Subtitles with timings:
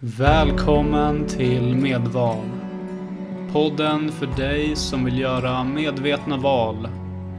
[0.00, 2.44] Välkommen till Medval.
[3.52, 6.88] Podden för dig som vill göra medvetna val,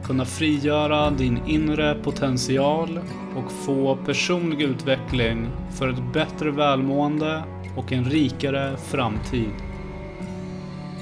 [0.04, 3.00] kunna frigöra din inre potential
[3.36, 7.42] och få personlig utveckling för ett bättre välmående
[7.76, 9.52] och en rikare framtid.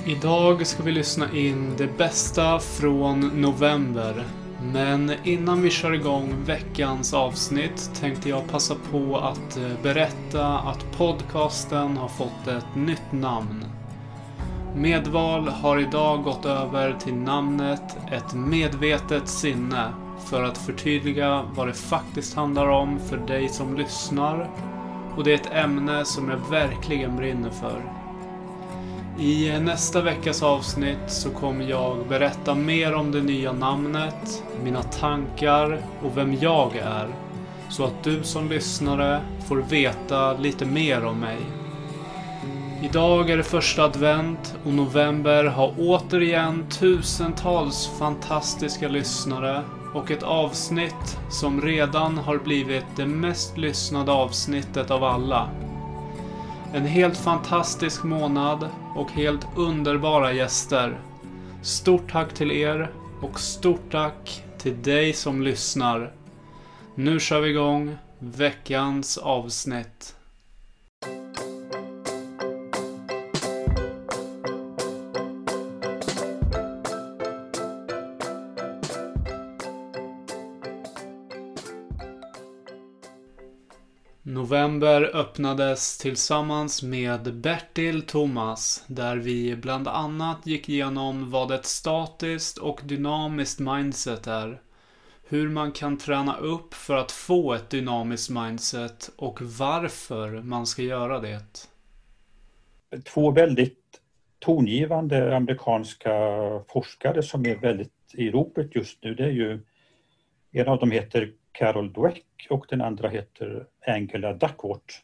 [0.07, 4.25] Idag ska vi lyssna in det bästa från november
[4.72, 10.92] men innan vi kör igång veckans avsnitt tänkte jag passa på att eh, berätta att
[10.98, 13.64] podcasten har fått ett nytt namn.
[14.74, 19.92] Medval har idag gått över till namnet Ett medvetet sinne
[20.24, 24.50] för att förtydliga vad det faktiskt handlar om för dig som lyssnar
[25.16, 28.05] och det är ett ämne som jag verkligen brinner för.
[29.19, 35.80] I nästa veckas avsnitt så kommer jag berätta mer om det nya namnet, mina tankar
[36.02, 37.09] och vem jag är.
[37.69, 41.39] Så att du som lyssnare får veta lite mer om mig.
[42.83, 49.62] Idag är det första advent och november har återigen tusentals fantastiska lyssnare
[49.95, 55.48] och ett avsnitt som redan har blivit det mest lyssnade avsnittet av alla.
[56.77, 61.00] En helt fantastisk månad och helt underbara gäster.
[61.62, 66.12] Stort tack till er och stort tack till dig som lyssnar.
[66.94, 70.16] Nu kör vi igång veckans avsnitt.
[84.67, 92.58] November öppnades tillsammans med Bertil Thomas där vi bland annat gick igenom vad ett statiskt
[92.58, 94.61] och dynamiskt mindset är.
[95.28, 100.83] Hur man kan träna upp för att få ett dynamiskt mindset och varför man ska
[100.83, 101.69] göra det.
[103.05, 104.01] Två väldigt
[104.39, 106.11] tongivande amerikanska
[106.69, 109.61] forskare som är väldigt i ropet just nu det är ju
[110.52, 114.94] en av dem heter Carol Dweck och den andra heter Angela Duckworth.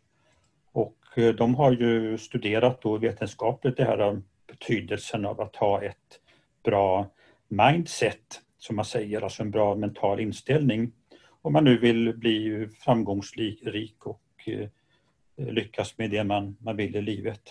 [0.72, 5.82] Och eh, de har ju studerat då vetenskapligt det här eh, betydelsen av att ha
[5.82, 6.20] ett
[6.64, 7.06] bra
[7.48, 10.92] mindset, som man säger, alltså en bra mental inställning.
[11.42, 14.68] Om man nu vill bli framgångsrik och eh,
[15.36, 17.42] lyckas med det man, man vill i livet.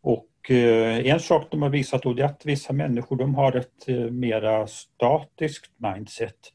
[0.00, 4.66] Och en sak de har visat då är att vissa människor de har ett mera
[4.66, 6.52] statiskt mindset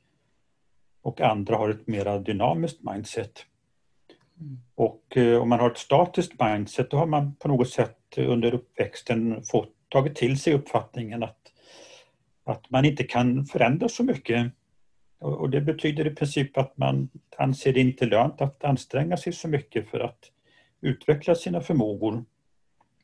[1.03, 3.45] och andra har ett mera dynamiskt mindset.
[4.39, 4.57] Mm.
[4.75, 8.53] Och eh, om man har ett statiskt mindset då har man på något sätt under
[8.53, 11.39] uppväxten fått tagit till sig uppfattningen att,
[12.43, 14.51] att man inte kan förändra så mycket.
[15.19, 19.47] Och det betyder i princip att man anser det inte lönt att anstränga sig så
[19.47, 20.19] mycket för att
[20.81, 22.25] utveckla sina förmågor.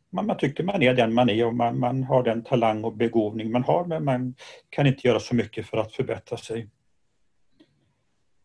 [0.10, 2.96] Man, man tycker man är den man är och man, man har den talang och
[2.96, 4.36] begåvning man har men man
[4.70, 6.70] kan inte göra så mycket för att förbättra sig.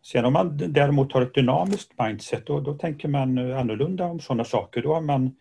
[0.07, 4.21] Sen om man däremot har ett dynamiskt mindset då, då tänker man eh, annorlunda om
[4.21, 4.83] sådana saker.
[4.83, 5.37] Då har man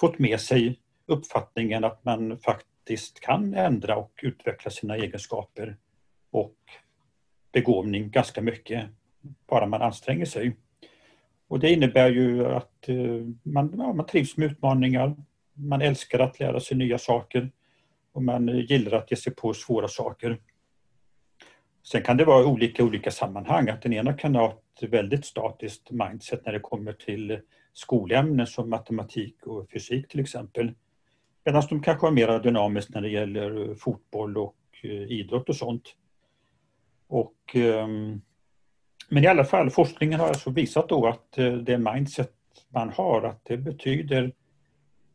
[0.00, 5.76] fått med sig uppfattningen att man faktiskt kan ändra och utveckla sina egenskaper
[6.30, 6.56] och
[7.52, 8.86] begåvning ganska mycket,
[9.48, 10.56] bara man anstränger sig.
[11.48, 12.96] Och det innebär ju att eh,
[13.42, 15.16] man, ja, man trivs med utmaningar,
[15.54, 17.50] man älskar att lära sig nya saker
[18.12, 20.38] och man eh, gillar att ge sig på svåra saker.
[21.88, 25.90] Sen kan det vara olika olika sammanhang, att den ena kan ha ett väldigt statiskt
[25.90, 27.40] mindset när det kommer till
[27.72, 30.72] skolämnen som matematik och fysik till exempel.
[31.44, 35.94] Medan de kanske har mer dynamiskt när det gäller fotboll och eh, idrott och sånt.
[37.06, 38.20] Och, ehm,
[39.08, 42.32] men i alla fall, forskningen har alltså visat då att eh, det mindset
[42.68, 44.32] man har, att det betyder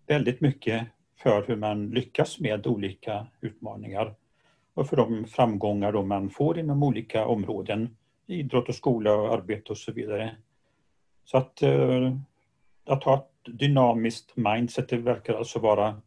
[0.08, 0.88] väldigt mycket
[1.18, 4.16] för hur man lyckas med olika utmaningar
[4.82, 7.98] och för de framgångar då man får inom olika områden,
[8.28, 10.36] idrott och skola och arbete och så vidare.
[11.26, 12.16] Så att, eh,
[12.86, 16.02] att ha ett dynamiskt mindset, det verkar alltså vara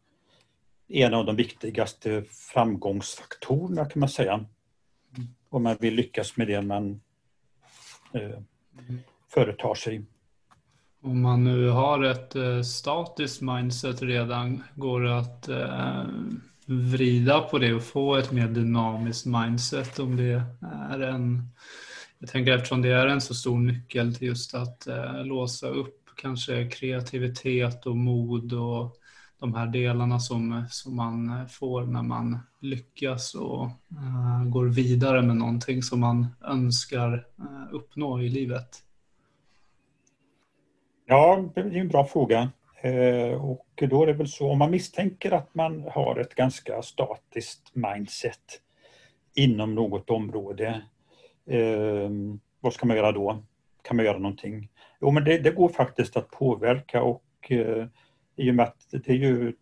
[0.89, 4.45] en av de viktigaste framgångsfaktorerna kan man säga.
[5.49, 7.01] Om man vill lyckas med det man
[8.13, 8.39] eh,
[9.29, 10.05] företar sig.
[11.03, 16.05] Om man nu har ett eh, statiskt mindset redan, går det att eh,
[16.67, 20.43] vrida på det och få ett mer dynamiskt mindset om det
[20.91, 21.49] är en
[22.19, 26.11] jag tänker eftersom det är en så stor nyckel till just att eh, låsa upp
[26.17, 28.97] kanske kreativitet och mod och
[29.39, 35.37] de här delarna som, som man får när man lyckas och uh, går vidare med
[35.37, 38.83] någonting som man önskar uh, uppnå i livet?
[41.07, 42.51] Ja, det är en bra fråga.
[42.85, 46.83] Eh, och då är det väl så, om man misstänker att man har ett ganska
[46.83, 48.61] statiskt mindset
[49.35, 50.83] inom något område,
[51.47, 52.11] eh,
[52.61, 53.43] vad ska man göra då?
[53.83, 54.69] Kan man göra någonting?
[55.01, 57.87] Jo, men det, det går faktiskt att påverka och eh,
[58.37, 59.53] i och med att det är ju,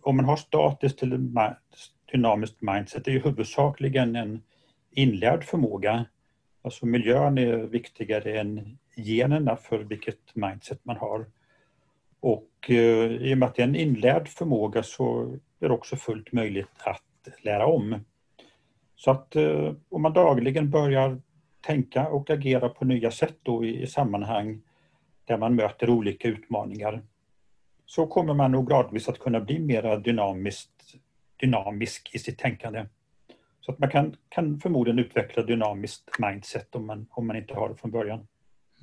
[0.00, 1.56] om man har statiskt eller
[2.12, 4.42] dynamiskt mindset, det är ju huvudsakligen en
[4.90, 6.04] inlärd förmåga.
[6.62, 11.26] Alltså miljön är viktigare än generna för vilket mindset man har.
[12.22, 15.22] Och eh, i och med att det är en inlärd förmåga så
[15.60, 18.04] är det också fullt möjligt att lära om.
[18.96, 21.20] Så att eh, om man dagligen börjar
[21.60, 24.62] tänka och agera på nya sätt då i, i sammanhang
[25.24, 27.02] där man möter olika utmaningar
[27.86, 30.94] så kommer man nog gradvis att kunna bli mer dynamiskt,
[31.36, 32.86] dynamisk i sitt tänkande.
[33.60, 37.68] Så att man kan, kan förmodligen utveckla dynamiskt mindset om man, om man inte har
[37.68, 38.26] det från början.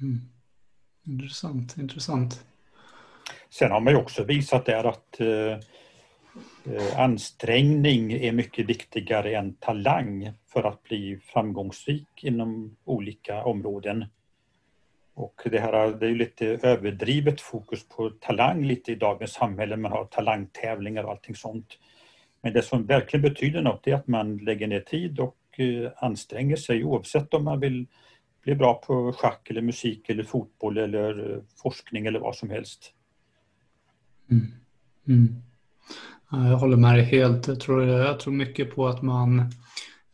[0.02, 0.20] Mm.
[1.04, 2.46] Intressant, intressant.
[3.50, 5.52] Sen har man ju också visat där att eh,
[6.76, 14.06] eh, ansträngning är mycket viktigare än talang för att bli framgångsrik inom olika områden.
[15.14, 19.78] Och det här det är ju lite överdrivet fokus på talang lite i dagens samhälle.
[19.78, 21.78] Man har talangtävlingar och allting sånt.
[22.42, 26.56] Men det som verkligen betyder något är att man lägger ner tid och eh, anstränger
[26.56, 27.88] sig oavsett om man vill
[28.42, 32.94] bli bra på schack eller musik eller fotboll eller eh, forskning eller vad som helst.
[34.32, 34.48] Mm.
[35.08, 35.36] Mm.
[36.32, 37.48] Jag håller med dig helt.
[37.48, 39.40] Jag tror, jag tror mycket på att man,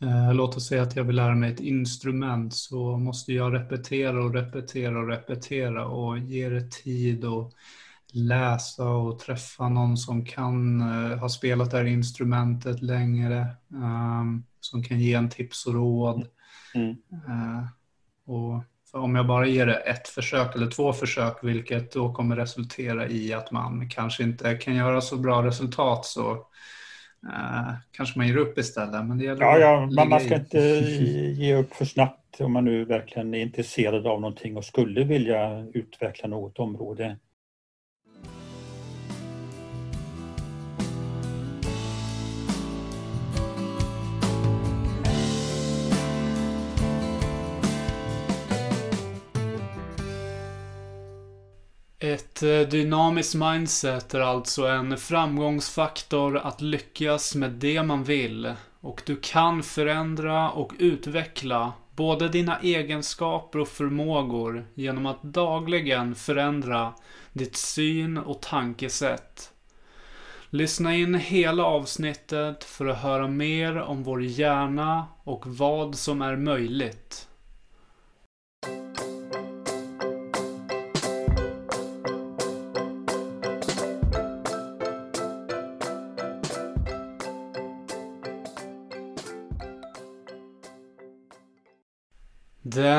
[0.02, 4.24] eh, låt oss säga att jag vill lära mig ett instrument så måste jag repetera
[4.24, 7.54] och repetera och repetera och ge det tid och
[8.14, 14.84] läsa och träffa någon som kan uh, ha spelat det här instrumentet längre, um, som
[14.84, 16.28] kan ge en tips och råd.
[16.76, 16.96] Mm.
[18.26, 18.64] Och
[18.96, 23.34] om jag bara ger det ett försök eller två försök, vilket då kommer resultera i
[23.34, 26.32] att man kanske inte kan göra så bra resultat, så
[27.26, 29.06] uh, kanske man ger upp istället.
[29.06, 30.38] Men det ja, ja, men man ska i.
[30.38, 30.60] inte
[31.42, 35.66] ge upp för snabbt om man nu verkligen är intresserad av någonting och skulle vilja
[35.74, 37.18] utveckla något område.
[52.36, 58.54] Ett eh, dynamiskt mindset är alltså en framgångsfaktor att lyckas med det man vill.
[58.80, 66.94] Och du kan förändra och utveckla både dina egenskaper och förmågor genom att dagligen förändra
[67.34, 69.52] ditt syn och tankesätt.
[70.50, 76.36] Lyssna in hela avsnittet för att höra mer om vår hjärna och vad som är
[76.36, 77.28] möjligt.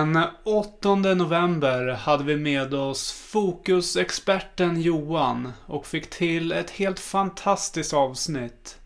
[0.06, 7.94] Den 8 november hade vi med oss fokusexperten Johan och fick till ett helt fantastiskt
[7.94, 8.78] avsnitt.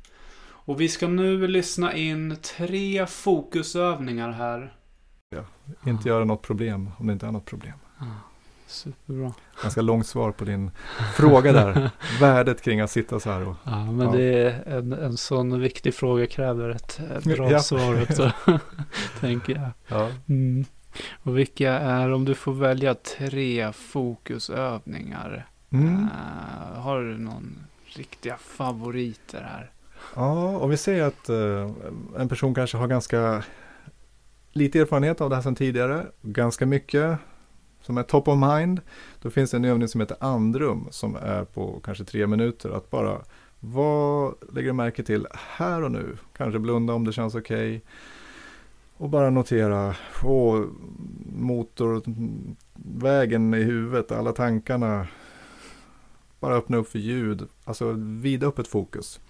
[0.43, 4.75] Och vi ska nu lyssna in tre fokusövningar här.
[5.31, 5.45] Ja,
[5.91, 7.79] inte göra något problem om det inte är något problem.
[8.67, 9.33] Superbra.
[9.63, 10.71] Ganska långt svar på din
[11.17, 11.91] fråga där.
[12.21, 13.49] Värdet kring att sitta så här.
[13.49, 14.13] Och, ja, men ja.
[14.13, 17.61] det är en, en sån viktig fråga kräver ett bra ja.
[17.61, 18.33] svar också.
[19.21, 19.71] tänker jag.
[19.89, 20.09] Ja.
[20.29, 20.65] Mm.
[21.23, 25.47] Och vilka är, om du får välja tre fokusövningar.
[25.71, 25.95] Mm.
[25.95, 29.71] Uh, har du någon riktiga favoriter här?
[30.15, 31.71] Ja, om vi säger att uh,
[32.19, 33.45] en person kanske har ganska
[34.53, 36.07] lite erfarenhet av det här sedan tidigare.
[36.23, 37.19] Ganska mycket
[37.83, 38.81] som är top of mind.
[39.23, 42.71] Då finns det en övning som heter andrum som är på kanske tre minuter.
[42.71, 43.19] Att bara,
[43.61, 46.17] vad lägger du märke till här och nu?
[46.37, 47.77] Kanske blunda om det känns okej.
[47.77, 47.81] Okay.
[49.01, 50.67] Och bara notera, åh,
[51.33, 55.09] motorvägen i huvudet, alla tankarna.
[56.41, 59.21] Bara öppna upp för ljud, alltså vidöppet fokus.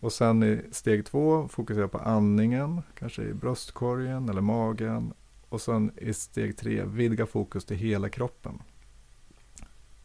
[0.00, 5.12] Och sen i steg två fokusera på andningen, kanske i bröstkorgen eller magen.
[5.48, 8.62] Och sen i steg tre vidga fokus till hela kroppen.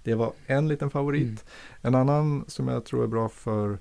[0.03, 1.27] Det var en liten favorit.
[1.27, 1.37] Mm.
[1.81, 3.79] En annan som jag tror är bra för,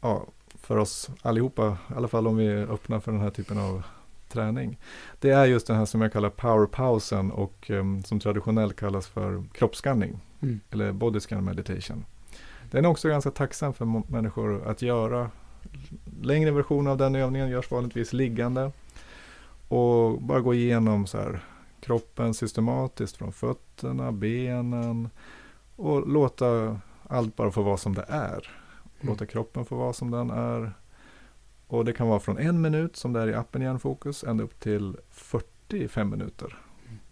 [0.00, 3.58] ja, för oss allihopa, i alla fall om vi är öppna för den här typen
[3.58, 3.82] av
[4.30, 4.78] träning.
[5.18, 9.44] Det är just den här som jag kallar powerpausen och um, som traditionellt kallas för
[9.52, 10.20] kroppsskanning.
[10.40, 10.60] Mm.
[10.70, 12.04] Eller body scan meditation.
[12.70, 15.30] Den är också ganska tacksam för människor att göra.
[16.22, 18.72] Längre versioner av den övningen görs vanligtvis liggande.
[19.68, 21.44] Och bara gå igenom så här,
[21.80, 25.10] kroppen systematiskt från fötterna, benen
[25.76, 28.50] Och låta allt bara få vara som det är.
[29.00, 29.12] Mm.
[29.12, 30.72] Låta kroppen få vara som den är.
[31.70, 34.60] Och det kan vara från en minut som det är i appen Hjärnfokus ända upp
[34.60, 36.58] till 45 minuter.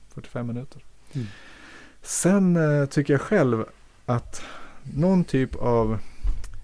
[0.09, 0.85] 45 minuter.
[1.13, 1.27] Mm.
[2.03, 3.65] Sen eh, tycker jag själv
[4.07, 4.43] att
[4.97, 5.99] någon typ av,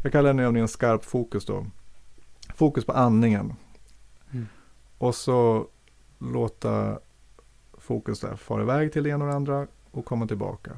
[0.02, 1.66] jag kallar den övningen skarp fokus då.
[2.54, 3.54] Fokus på andningen.
[4.32, 4.46] Mm.
[4.98, 5.66] Och så
[6.18, 6.98] låta
[7.72, 10.70] fokus där fara iväg till det ena och det andra och komma tillbaka.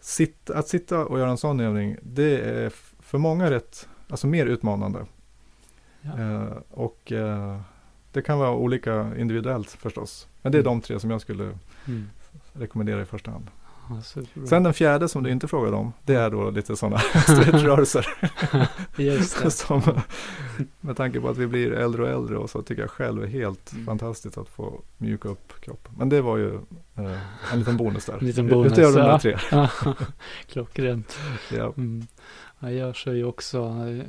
[0.00, 4.46] Sitt, att sitta och göra en sån övning, det är för många rätt, alltså mer
[4.46, 5.06] utmanande.
[6.04, 6.20] Ja.
[6.22, 7.60] Eh, och eh,
[8.12, 10.28] det kan vara olika individuellt förstås.
[10.42, 10.72] Men det är Mm.
[10.72, 12.08] de tre som jag skulle Mm.
[12.52, 13.50] rekommendera i första hand.
[13.90, 14.02] Ja.
[14.46, 18.06] Sen den fjärde som du inte frågade om, det är då lite sådana stretchrörelser.
[19.50, 19.82] Som,
[20.80, 23.26] med tanke på att vi blir äldre och äldre och så tycker jag själv är
[23.26, 23.86] helt Mm.
[23.86, 25.92] fantastiskt att få mjuka upp kroppen.
[25.98, 26.54] Men det var ju
[26.96, 28.18] eh, en liten bonus där.
[28.20, 29.94] En liten bonus, Utöver de där tre.
[30.52, 31.18] Klockrent.
[31.52, 31.72] Ja.
[31.76, 32.06] Mm.
[32.70, 34.06] Jag kör ju också eh,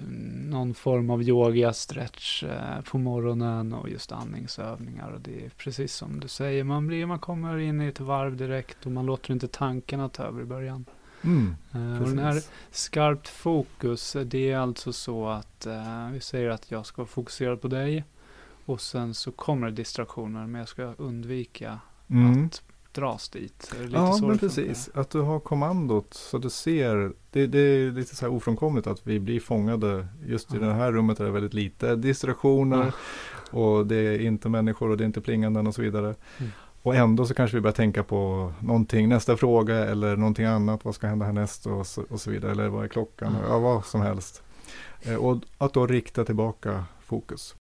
[0.50, 5.12] någon form av yoga, stretch eh, på morgonen och just andningsövningar.
[5.12, 8.38] Och det är precis som du säger, man, blir, man kommer in i ett varv
[8.38, 10.86] direkt och man låter inte tankarna ta över i början.
[11.22, 15.68] Mm, Eh, och den här skarpt fokus, det är alltså så att
[16.12, 18.04] vi säger att jag ska fokusera på dig
[18.66, 22.46] och sen så kommer det distraktioner men jag ska undvika Mm.
[22.46, 22.64] att
[22.96, 23.72] dras dit.
[23.92, 24.90] Ja, men precis.
[24.94, 27.12] Att du har kommandot så du ser.
[27.32, 30.08] Det, det är lite så här ofrånkomligt att vi blir fångade.
[30.26, 30.66] Just i Ja.
[30.68, 32.94] det här rummet är det väldigt lite distraktioner.
[33.52, 36.16] Och det är inte människor och det är inte plinganden och så vidare.
[36.38, 36.52] Mm.
[36.82, 40.86] Och ändå så kanske vi börjar tänka på någonting, nästa fråga eller någonting annat.
[40.86, 42.52] Vad ska hända härnäst och så, och så vidare.
[42.52, 43.36] Eller vad är klockan?
[43.36, 43.48] Mm.
[43.50, 44.44] Ja, vad som helst.
[45.02, 47.56] Eh, Och att då rikta tillbaka fokus.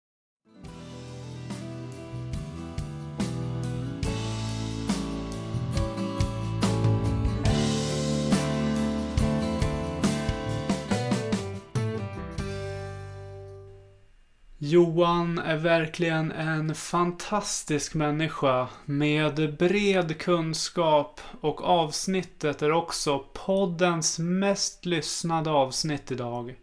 [14.71, 24.85] Johan är verkligen en fantastisk människa med bred kunskap och avsnittet är också poddens mest
[24.85, 26.55] lyssnade avsnitt idag.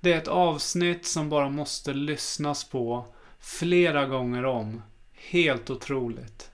[0.00, 3.06] Det är ett avsnitt som bara måste lyssnas på
[3.38, 4.82] flera gånger om.
[5.30, 6.50] Helt otroligt.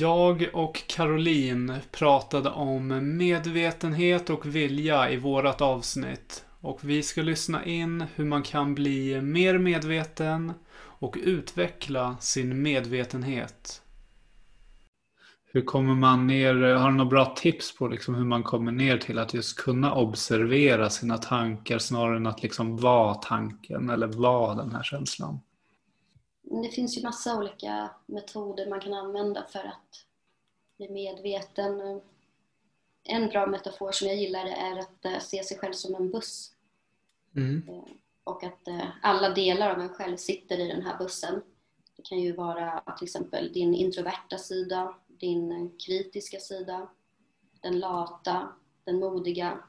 [0.00, 6.44] Jag och Caroline pratade om medvetenhet och vilja i vårat avsnitt.
[6.60, 13.82] Och vi ska lyssna in hur man kan bli mer medveten och utveckla sin medvetenhet.
[15.52, 18.98] Hur kommer man ner, har du några bra tips på liksom hur man kommer ner
[18.98, 24.54] till att just kunna observera sina tankar snarare än att liksom vara tanken eller vara
[24.54, 25.40] den här känslan?
[26.42, 30.06] Det finns ju massa olika metoder man kan använda för att
[30.76, 32.00] bli medveten.
[33.02, 36.52] En bra metafor som jag gillar är att eh, se sig själv som en buss.
[37.36, 37.68] Mm.
[37.68, 37.92] Eh,
[38.24, 41.42] Och att eh, alla delar av en själv sitter i den här bussen.
[41.96, 46.88] Det kan ju vara till exempel din introverta sida, din kritiska sida,
[47.60, 48.48] den lata,
[48.84, 49.64] den modiga,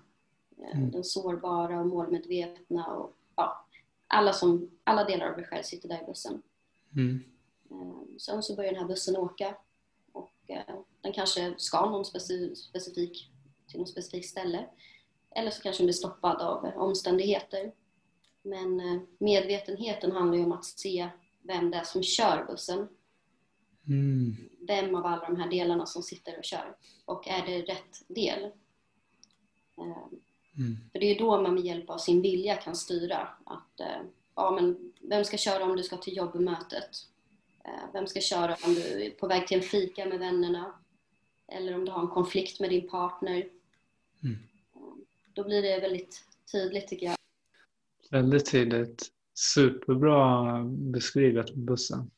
[0.73, 0.91] Mm.
[0.91, 2.85] den sårbara och målmedvetna.
[2.87, 3.65] Och, ja,
[4.07, 6.41] alla, som, alla delar av dig själv sitter där i bussen.
[6.95, 7.23] Mm.
[7.71, 9.57] Eh, Sen så börjar den här bussen åka
[10.11, 13.31] och eh, den kanske ska någon speci- specifik,
[13.67, 14.65] till något specifikt ställe.
[15.35, 17.71] Eller så kanske den blir stoppad av eh, omständigheter.
[18.41, 18.81] Men
[19.17, 21.09] medvetenheten handlar ju om att se
[21.41, 22.87] vem det är som kör bussen.
[23.87, 24.35] Mm.
[24.67, 26.77] Vem av alla de här delarna som sitter och kör.
[27.05, 28.51] Och är det rätt del?
[29.77, 30.77] Mm.
[30.91, 33.81] För det är ju då man med hjälp av sin vilja kan styra att
[34.35, 36.89] ja, men vem ska köra om du ska till jobbmötet?
[37.65, 40.73] Eh, Vem ska köra om du är på väg till en fika med vännerna?
[41.47, 43.35] Eller om du har en konflikt med din partner?
[44.23, 44.37] Mm.
[44.75, 44.79] Eh,
[45.33, 47.15] Då blir det väldigt tydligt tycker jag.
[48.09, 49.07] Väldigt tydligt.
[49.33, 52.11] Superbra beskrivet med bussen.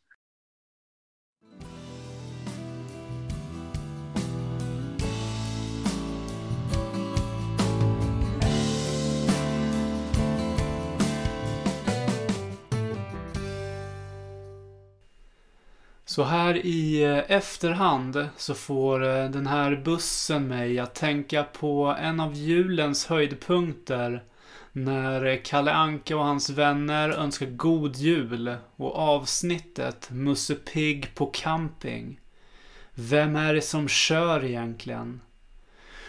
[16.14, 21.96] Så här i eh, efterhand så får eh, den här bussen mig att tänka på
[22.00, 24.24] en av julens höjdpunkter
[24.72, 31.26] när eh, Kalle Anka och hans vänner önskar god jul och avsnittet Musse Pigg på
[31.26, 32.20] camping.
[32.94, 35.22] Vem är det som kör egentligen?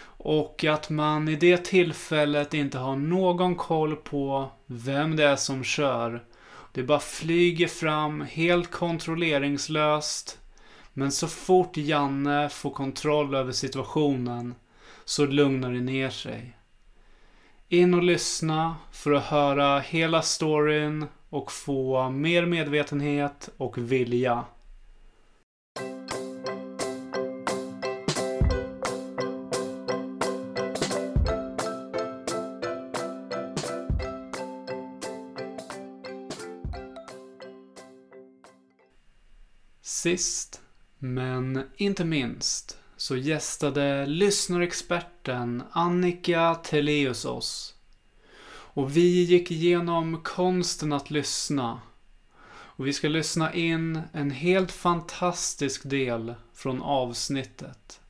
[0.05, 5.63] Och att man i det tillfället inte har någon koll på vem det är som
[5.63, 6.23] kör.
[6.75, 10.39] Det bara flyger fram helt kontrolleringslöst.
[10.93, 14.55] Men så fort Janne får kontroll över situationen
[15.05, 16.57] så lugnar det ner sig.
[17.69, 24.45] In och lyssna för att höra hela storyn och få mer medvetenhet och vilja.
[40.05, 40.61] Sist,
[40.99, 47.75] men inte minst, så gästade lyssnarexperten Annika Teleus oss.
[48.47, 51.81] Och vi gick igenom konsten att lyssna.
[52.47, 58.01] Och vi ska lyssna in en helt fantastisk del från avsnittet.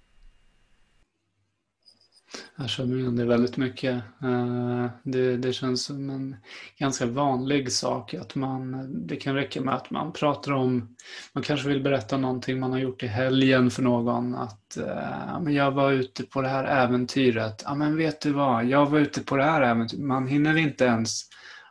[2.55, 3.93] Jag känner igen det väldigt mycket.
[4.23, 6.35] Eh, det, det känns som en
[6.79, 10.95] ganska vanlig sak att man, det kan räcka med att man pratar om,
[11.33, 14.35] man kanske vill berätta någonting man har gjort i helgen för någon.
[14.35, 17.63] Att eh, men jag var ute på det här äventyret.
[17.65, 20.03] Ja men vet du vad, jag var ute på det här äventyret.
[20.03, 21.21] Man hinner inte ens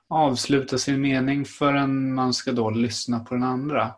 [0.09, 3.95] avsluta sin mening förrän man ska då lyssna på den andra.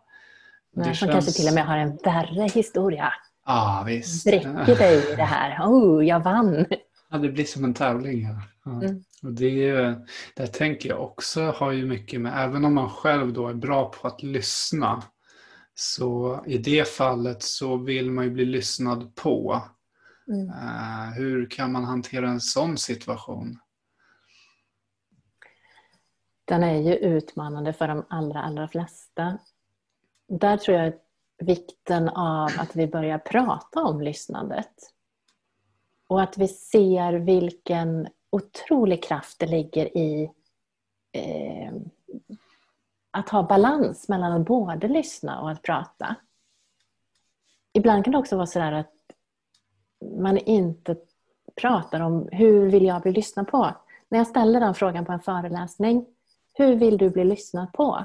[0.74, 1.12] Nej, det känns...
[1.12, 3.12] kanske till och med har en värre historia.
[3.48, 4.24] Ah, visst.
[4.24, 5.66] Bräcker dig i det här.
[5.66, 6.66] Oh, jag vann.
[7.10, 8.22] Ja, det blir som en tävling.
[8.22, 8.42] Ja.
[8.64, 8.70] ja.
[8.70, 9.04] Mm.
[9.22, 9.94] Och det,
[10.36, 13.90] det tänker jag också har ju mycket med, även om man själv då är bra
[13.90, 15.02] på att lyssna,
[15.74, 19.62] så i det fallet så vill man ju bli lyssnad på.
[20.28, 20.48] Mm.
[20.48, 23.58] Uh, hur kan man hantera en sån situation?
[26.44, 29.38] Den är ju utmanande för de allra, allra flesta.
[30.28, 30.94] Där tror jag
[31.38, 34.92] vikten av att vi börjar prata om lyssnandet.
[36.08, 40.30] Och att vi ser vilken otrolig kraft det ligger i
[41.12, 41.74] eh,
[43.10, 46.16] att ha balans mellan att både lyssna och att prata.
[47.72, 48.92] Ibland kan det också vara sådär att
[50.18, 50.96] man inte
[51.54, 53.74] pratar om hur vill jag bli lyssnad på?
[54.08, 56.06] När jag ställer den frågan på en föreläsning,
[56.52, 58.04] hur vill du bli lyssnad på?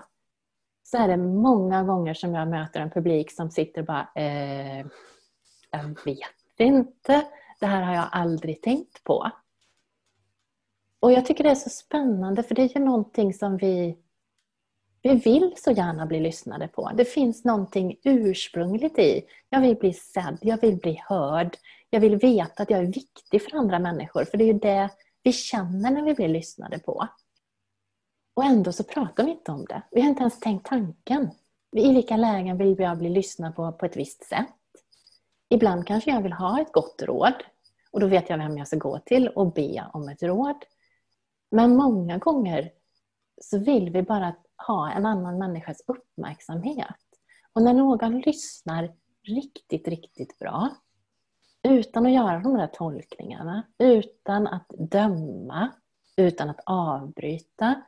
[0.92, 4.86] Så är det många gånger som jag möter en publik som sitter och bara eh,
[5.72, 7.26] Jag vet inte.
[7.60, 9.32] Det här har jag aldrig tänkt på.
[11.00, 13.98] Och jag tycker det är så spännande för det är ju någonting som vi
[15.04, 16.92] vi vill så gärna bli lyssnade på.
[16.96, 19.22] Det finns någonting ursprungligt i.
[19.50, 21.58] Jag vill bli sedd, jag vill bli hörd.
[21.90, 24.26] Jag vill veta att jag är viktig för andra människor.
[24.26, 24.90] För det är ju det
[25.24, 27.08] vi känner när vi blir lyssnade på.
[28.34, 29.82] Och ändå så pratar vi inte om det.
[29.92, 31.32] Vi har inte ens tänkt tanken.
[31.76, 34.48] I vilka lägen vill jag bli lyssnad på på ett visst sätt?
[35.50, 37.34] Ibland kanske jag vill ha ett gott råd
[37.92, 40.56] och då vet jag vem jag ska gå till och be om ett råd.
[41.52, 42.72] Men många gånger
[43.42, 44.36] så vill vi bara
[44.68, 46.96] ha en annan människas uppmärksamhet.
[47.54, 48.92] Och när någon lyssnar
[49.24, 50.70] riktigt, riktigt bra
[51.64, 55.70] utan att göra de där tolkningarna, utan att döma,
[56.18, 57.82] utan att avbryta,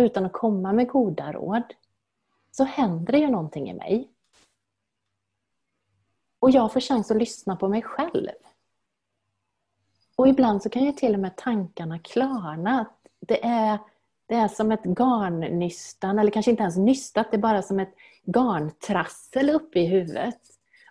[0.00, 1.62] utan att komma med goda råd
[2.50, 4.10] så händer det ju någonting i mig.
[6.38, 8.28] Och jag får chans att lyssna på mig själv.
[10.16, 12.86] Och ibland så kan ju till och med tankarna klarna.
[13.20, 13.78] Det är,
[14.26, 17.94] det är som ett garnnystan, eller kanske inte ens nystat, det är bara som ett
[18.24, 20.40] garntrassel uppe i huvudet.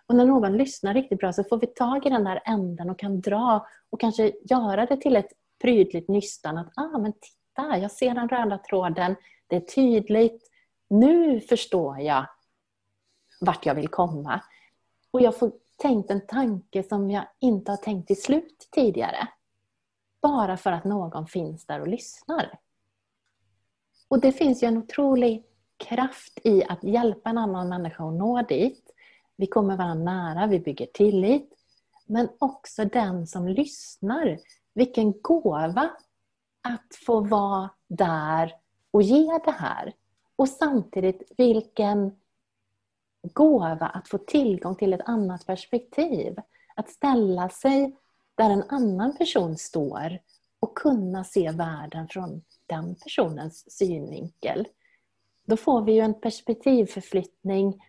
[0.06, 2.98] Och när någon lyssnar riktigt bra så får vi tag i den där änden och
[2.98, 6.58] kan dra och kanske göra det till ett prydligt nystan.
[6.58, 7.12] Att ah, men
[7.52, 10.50] där, jag ser den röda tråden, det är tydligt.
[10.88, 12.26] Nu förstår jag
[13.40, 14.40] vart jag vill komma.
[15.10, 19.28] Och jag får tänkt en tanke som jag inte har tänkt till slut tidigare.
[20.22, 22.58] Bara för att någon finns där och lyssnar.
[24.08, 25.44] Och det finns ju en otrolig
[25.76, 28.90] kraft i att hjälpa en annan människa att nå dit.
[29.36, 31.52] Vi kommer varandra nära, vi bygger tillit.
[32.06, 34.38] Men också den som lyssnar.
[34.74, 35.90] Vilken gåva
[36.62, 38.54] att få vara där
[38.90, 39.92] och ge det här.
[40.36, 42.16] Och samtidigt vilken
[43.22, 46.36] gåva att få tillgång till ett annat perspektiv.
[46.76, 47.96] Att ställa sig
[48.34, 50.18] där en annan person står
[50.60, 54.68] och kunna se världen från den personens synvinkel.
[55.44, 57.82] Då får vi ju en perspektivförflyttning.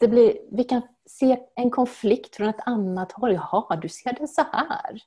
[0.00, 3.32] Det blir, vi kan se en konflikt från ett annat håll.
[3.32, 5.02] Jaha, du ser det så här.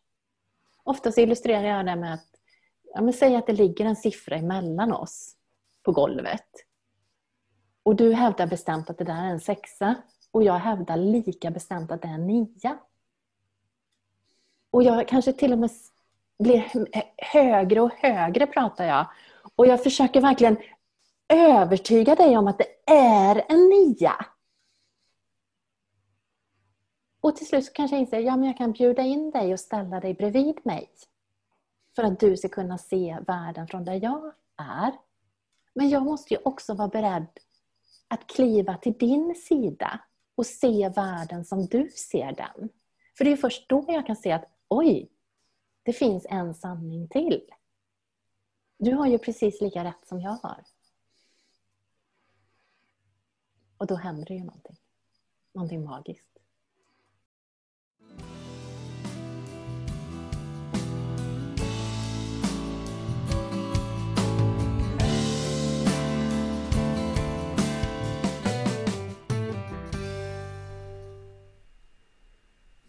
[0.84, 2.37] Oftast illustrerar jag det med att
[2.93, 5.36] ja, men säg att det ligger en siffra emellan oss
[5.84, 6.47] på golvet.
[7.84, 9.95] Och du hävdar bestämt att det där är en sexa
[10.32, 12.78] och jag hävdar lika bestämt att det är en nia.
[14.71, 15.69] Och jag kanske till och med
[16.39, 19.08] blir högre och högre pratar jag.
[19.56, 20.58] Och jag försöker verkligen
[21.30, 24.26] övertyga dig om att det är en nia.
[27.21, 29.60] Och till slut så kanske jag inser, ja men jag kan bjuda in dig och
[29.60, 30.89] ställa dig bredvid mig.
[31.98, 34.92] För att du ska kunna se världen från där jag är.
[35.74, 37.28] Men jag måste ju också vara beredd
[38.08, 40.02] att kliva till din sida
[40.36, 42.70] och se världen som du ser den.
[43.18, 45.12] För det är först då jag kan se att oj,
[45.84, 47.42] det finns en sanning till.
[48.78, 50.64] Du har ju precis lika rätt som jag har.
[53.78, 54.78] Och då händer det ju någonting.
[55.54, 56.37] Någonting magiskt.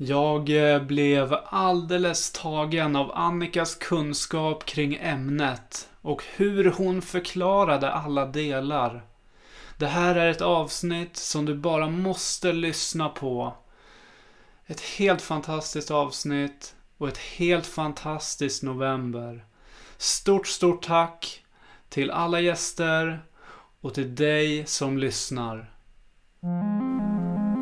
[0.00, 8.26] Jag eh, blev alldeles tagen av Annikas kunskap kring ämnet och hur hon förklarade alla
[8.26, 9.04] delar.
[9.76, 13.54] Det här är ett avsnitt som du bara måste lyssna på.
[14.66, 19.44] Ett helt fantastiskt avsnitt och ett helt fantastiskt november.
[19.96, 21.44] Stort, stort tack
[21.88, 23.22] till alla gäster
[23.80, 25.70] och till dig som lyssnar.